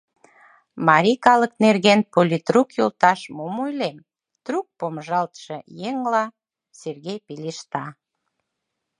—Марий 0.87 1.19
калык 1.25 1.53
нерген, 1.63 1.99
политрук 2.13 2.67
йолташ, 2.77 3.19
мом 3.37 3.55
ойлем?— 3.65 3.97
трук 4.45 4.67
помыжалтше 4.79 5.55
еҥла 5.89 6.23
Сергей 6.81 7.19
пелешта. 7.27 7.85